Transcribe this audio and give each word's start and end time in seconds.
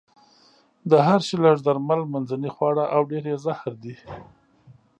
د 0.89 0.91
هر 1.07 1.19
شي 1.27 1.35
لږ 1.45 1.57
درمل، 1.67 2.01
منځنۍ 2.13 2.51
خواړه 2.55 2.85
او 2.95 3.01
ډېر 3.11 3.23
يې 3.31 3.37
زهر 3.45 3.73
دي. 3.83 3.95